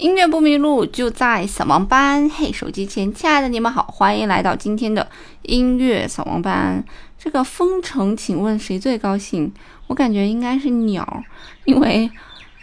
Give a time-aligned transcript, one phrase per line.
[0.00, 2.26] 音乐不迷路，就在扫盲班。
[2.30, 5.06] 嘿，手机前亲爱的你们好，欢迎来到今天的
[5.42, 6.82] 音乐扫盲班。
[7.18, 9.52] 这个封城，请问谁最高兴？
[9.88, 11.22] 我感觉应该是鸟，
[11.66, 12.10] 因为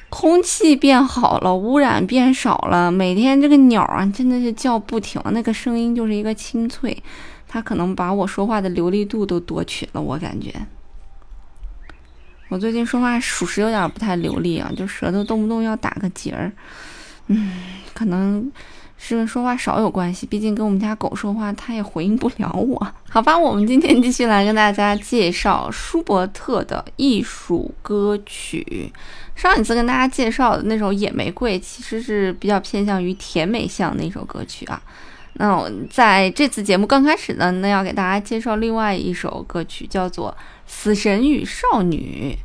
[0.09, 7.03] 空气变好了，污染变少了，每天这个鸟啊，真的是叫不停，那个声音就是一个清脆，
[7.47, 10.51] 它可能把我说话的流利度都夺取了，我感觉。
[12.49, 16.51] 我最近说话属实有点不太流利啊，就舌头动不动要打个结儿。
[17.27, 17.51] 嗯，
[17.93, 18.51] 可能
[18.97, 22.87] 是跟说话少有关系，毕竟跟我们家狗说话，它也回应不了我。
[23.09, 28.91] 好吧，我们今天继续来跟大家介绍舒伯特的艺术歌曲。
[29.35, 34.81] 上一次跟大家介绍的那首《野玫瑰》，其实是比较偏向于甜美向那首歌曲啊。
[35.33, 40.31] 那我在这次节目刚开始呢，那要给大家介绍另外一首歌曲，叫做
[40.65, 42.35] 《死神与少女》。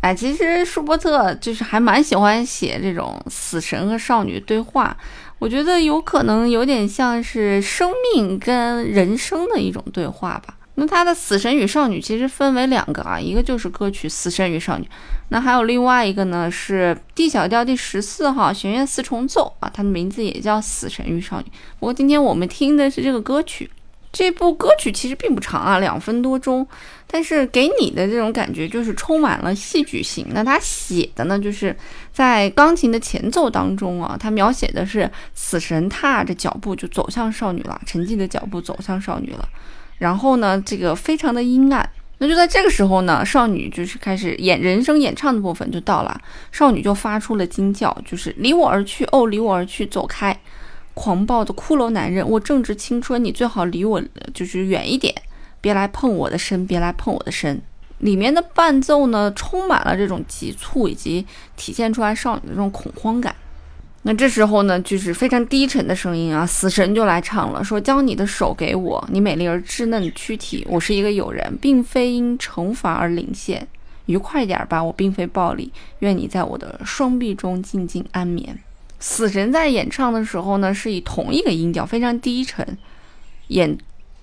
[0.00, 4.96] 哎，其实舒伯特就是还蛮喜欢写这种死神和少女对话，
[5.38, 10.54] 我觉得有可能有点像是生命跟人生的一种对话吧。
[10.76, 14.84] 那他的《死神与少女》其实分为两个啊，一个就是歌曲《死神与少女》，
[15.28, 21.48] 那还有另外一个呢是 D 小调第十四号弦乐四重奏啊，它的名字也叫《死神与少女》。
[21.78, 23.70] 不过今天我们听的是这个歌曲。
[24.12, 26.66] 这部歌曲其实并不长啊，两分多钟，
[27.06, 30.26] 但是给你的这种感觉就是充满了戏剧性。
[30.30, 31.74] 那他写的呢，就是
[32.12, 39.48] 在钢琴的前奏当中啊，他描写的是死神踏着脚步就走向少女了，沉寂的脚步走向少女了。
[39.98, 41.88] 然后呢，这个非常的阴暗。
[42.18, 46.20] 那就在这个时候呢，少女就是开始演人声演唱的部分就到了，
[46.52, 50.38] 少女就发出了惊叫，就是离我而去，哦，离我而去，走开。
[50.94, 54.02] 狂暴的骷髅男人，我正值青春，你最好离我
[54.34, 55.14] 就是远一点，
[55.60, 57.60] 别来碰我的身，别来碰我的身。
[57.98, 63.34] 里面的伴奏呢，充满了这种急促，以及体现出来少女的这种恐慌感。
[64.02, 73.68] 那这时候呢，就是非常低沉的声音啊，死神就来唱了，说：“将你的手给我，你美丽而稚嫩的躯体，我是一个友人，并非因惩罚而领现，
[74.06, 78.58] 愉快点吧，我并非暴力，愿你在我的双臂中静静安眠。”
[79.00, 82.78] 死神在演唱的时候呢，是以同一个音调，非常低沉，
[83.48, 83.76] 演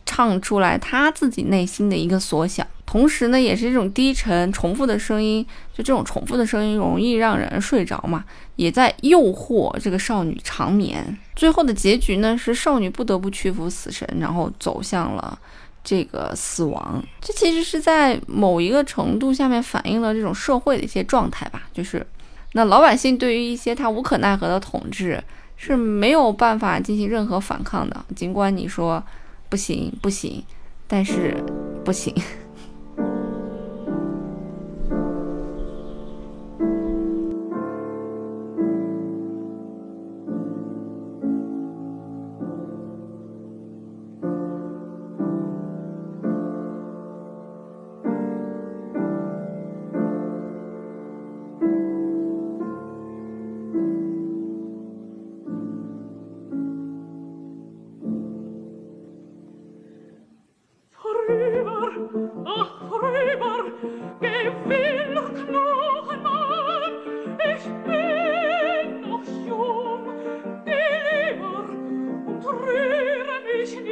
[0.06, 5.44] 唱出来他自己内心的一个所想，同时呢，也是这种低沉重复的声音，
[5.74, 8.24] 就这种重复的声音容易让人睡着嘛，
[8.56, 11.18] 也在诱惑这个少女长眠。
[11.36, 15.38] 最后的结局呢，是少女不得不屈服死神，然后走向了
[15.84, 17.04] 这个死亡。
[17.20, 22.06] 这其实是在某一个程度下面反映了这种社会的一些状态吧，就是。
[22.54, 25.24] 那老百姓对于一些他无可奈何的统治
[25.56, 29.04] 是没有办法进行任何反抗的，尽管你说
[29.50, 30.44] 不行不行，
[30.88, 31.36] 但是
[31.84, 32.14] 不行。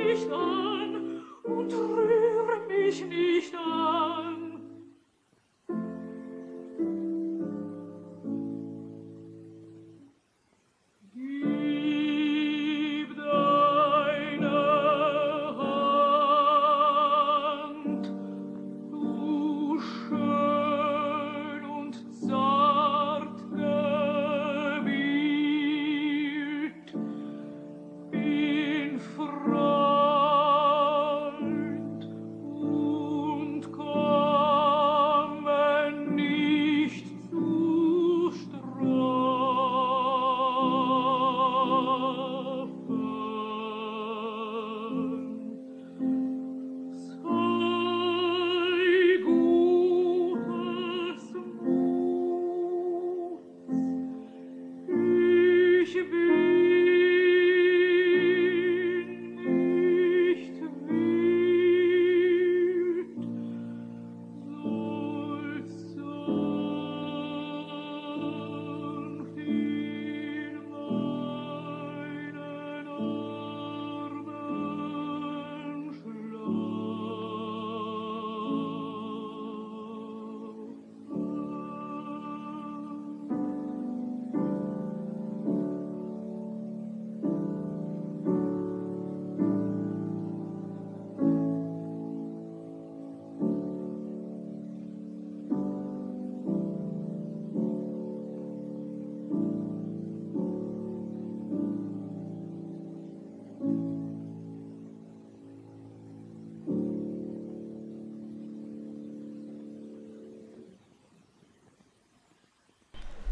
[0.06, 2.05] dich an und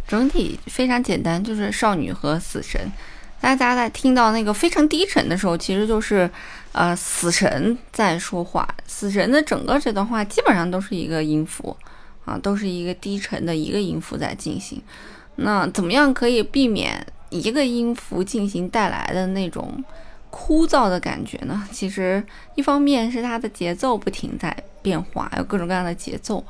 [0.07, 2.91] 整体非常简单，就是少女和死神。
[3.41, 6.29] 大家在听到那个非常低沉的时候，其实就是
[6.71, 8.67] 呃死神在说话。
[8.87, 11.75] 死神的整个这段话基本上都是一个音符
[12.23, 14.81] 啊，都是一个低沉的一个音符在进行。
[15.35, 19.83] 那怎么样可以避免一个音符进行带来的那种
[20.29, 21.67] 枯燥的感觉呢？
[21.71, 22.23] 其实
[22.55, 26.41] 一方面是它的节奏不停在变化，有各种各样的节奏；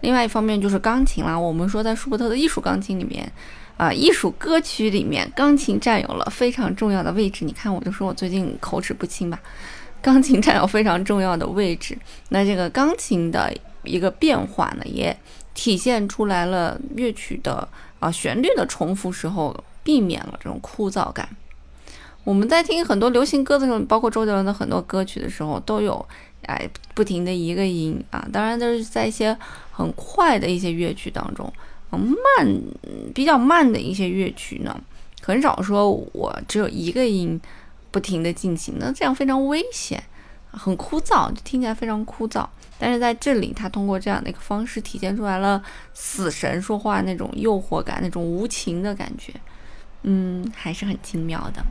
[0.00, 1.38] 另外一方面就是钢琴啦。
[1.38, 3.30] 我们说在舒伯特的艺术钢琴里面。
[3.76, 7.46] 啊，艺术歌曲里面，钢琴占有了非常重要的位置。
[7.46, 9.40] 你看，我就说我最近口齿不清吧，
[10.02, 11.96] 钢琴占有非常重要的位置。
[12.28, 13.50] 那这个钢琴的
[13.84, 15.18] 一个变化呢，也
[15.54, 17.66] 体现出来了乐曲的
[18.00, 21.26] 啊旋律的重复时候，避免了这种枯燥感。
[22.22, 26.06] 我们在听很多流行歌的时候，包括周杰伦的很多歌曲的时候，都有
[26.54, 29.36] 哎不停的一个音啊，当然都是在一些
[29.70, 31.52] 很快的一些乐曲当中。
[31.90, 32.62] 慢，
[33.12, 34.80] 比较慢的一些乐曲呢，
[35.22, 37.40] 很少说我只有一个音
[37.90, 40.00] 不停的进行，那这样非常危险，
[40.52, 42.46] 很枯燥，就听起来非常枯燥。
[42.78, 45.60] 但是在这里，他通过这样的一个方式体现出来了
[45.92, 49.32] 死神说话那种诱惑感，那种无情的感觉，
[50.04, 51.66] 嗯，还是很精妙的。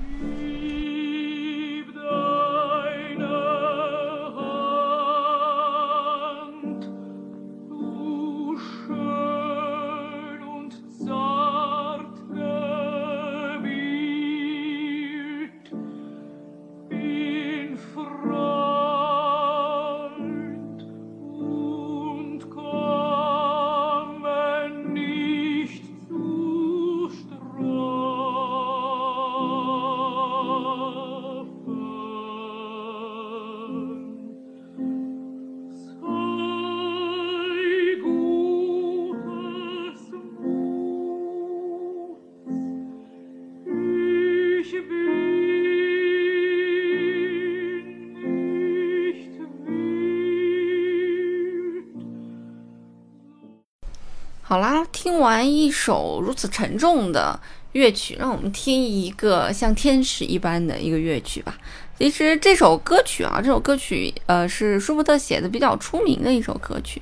[54.50, 57.40] 好啦，听完一首如此沉重的
[57.74, 61.56] 乐曲，让我们听一个像天使一般的一个乐曲吧。
[62.00, 67.00] 其实这首歌曲啊，这首歌曲呃是舒伯特写的比较出名的一首歌曲，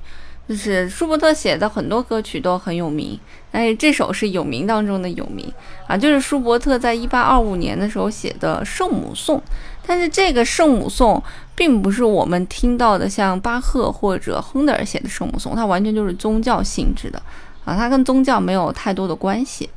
[0.47, 3.19] 就是舒伯特写的很多歌曲都很有名，
[3.51, 5.51] 但是这首是有名当中的有名
[5.87, 9.37] 啊，就是舒伯特在一八二五年的时候写的《圣母颂》。
[9.85, 11.21] 但是这个圣母颂
[11.55, 17.21] 并不是我们听到的像巴赫或者亨德尔写的圣母颂，它完全就是宗教性质的
[17.63, 19.69] 啊，它跟宗教没有太多的关系。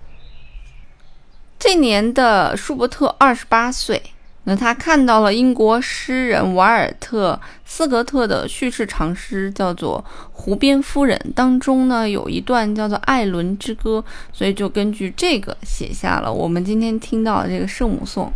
[1.58, 4.02] 这年的舒伯特二十八岁，
[4.44, 10.02] 那他看到了英国诗人瓦尔特斯格特的叙事长诗，叫做
[10.32, 14.02] 《湖边夫人》，当中呢有一段叫做《艾伦之歌》，
[14.32, 18.32] 所以就根据这个写下了我们今天听到的这个圣母颂。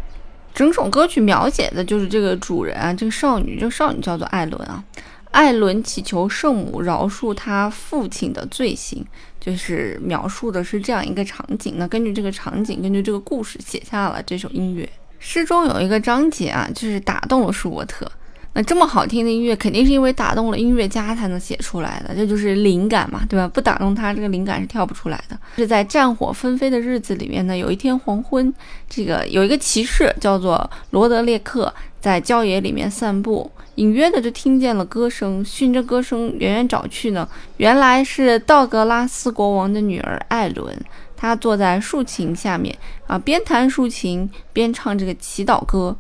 [0.55, 4.85] 整首歌曲描写的就是这个主人啊，这个少女，这个少女叫做艾伦啊。
[5.33, 9.05] 艾伦祈求圣母饶恕他父亲的罪行，
[9.41, 11.75] 就是描述的是这样一个场景。
[11.77, 14.89] 那根据这个场景，根据这个故事写下了这首音乐。
[15.25, 18.07] 诗中有一个章节啊，就是打动了舒伯特。
[18.53, 23.49] 那这么好听的音乐，肯定是因为打动了音乐家才能写出来的，这就是灵感嘛，对吧？
[23.49, 25.37] 不打动他，这个灵感是跳不出来的。
[25.57, 28.53] 是在战火纷飞的日子里面呢，有一天黄昏，
[28.89, 40.73] 这个有一个骑士叫做罗德列克，在郊野里面散步，隐约的就听见了歌声，循着歌声远远找去呢，原来是道格拉斯国王的女儿艾伦，
[41.17, 45.97] 他坐在竖琴下面啊，边弹竖琴边唱这个祈祷歌。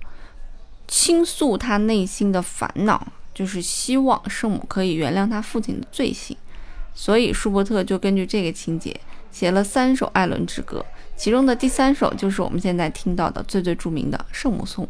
[0.86, 6.36] 倾诉他内心的烦恼，就是希望圣母可以原谅他父亲的罪行，
[6.94, 8.94] 所以舒伯特就根据这个情节
[9.32, 10.84] 写了三首艾伦之歌，
[11.16, 14.84] 其中的第三首就是我们现在听到的最最著名的《圣母颂》。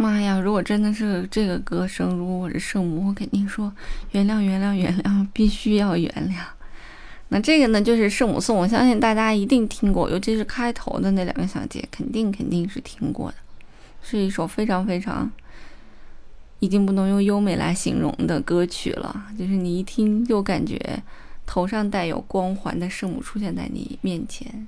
[0.00, 0.40] 妈呀！
[0.40, 3.70] 如果真的是这个歌声，如果我是圣母，我肯定说
[4.12, 6.38] 原谅原谅原谅，必须要原谅。
[7.28, 13.36] 那这个呢，就是圣母颂，我相信大家一定听过，尤其是开头的那两个小节，肯定肯定是听过的，
[14.00, 15.30] 是一首非常非常
[16.60, 20.80] 已经不能用优美来形容的歌曲了，就是你一听就感觉
[21.44, 24.66] 头上带有光环的圣母出现在你面前，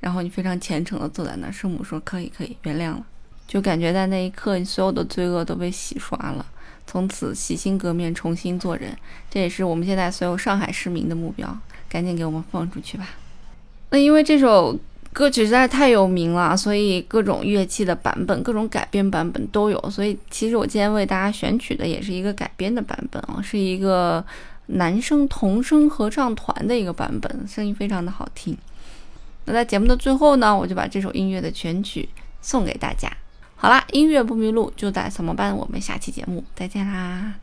[0.00, 3.06] 然后你非常虔诚的坐在那，圣母说可以可以原谅了，
[3.46, 6.44] 就感觉在那一刻你所有的罪恶都被洗刷了，
[6.86, 8.96] 从此洗心革面，重新做人，
[9.30, 11.56] 这也是我们现在所有上海市民的目标。
[11.88, 13.08] 赶紧给我们放出去吧！
[13.90, 14.76] 那因为这首
[15.12, 19.88] 歌曲实在太有名了，所以各种乐器的版本、各种改编版本都有。
[19.88, 24.22] 所以其实我今天为大家选取的也是一个改编的版本啊，是一个
[24.66, 28.58] 男生童声合唱团的一个版本，声音非常的好听。
[29.44, 32.08] 那在节目的最后呢，我就把这首音乐的全曲
[32.42, 33.08] 送给大家。
[33.56, 35.56] 好啦，音乐不迷路，就在扫盲班。
[35.56, 37.34] 我们下期节目再见啦！